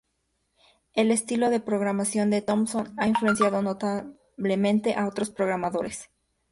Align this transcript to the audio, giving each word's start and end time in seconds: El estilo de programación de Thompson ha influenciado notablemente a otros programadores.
El 0.95 1.11
estilo 1.11 1.51
de 1.51 1.59
programación 1.59 2.31
de 2.31 2.41
Thompson 2.41 2.91
ha 2.97 3.07
influenciado 3.07 3.61
notablemente 3.61 4.95
a 4.95 5.07
otros 5.07 5.29
programadores. 5.29 6.09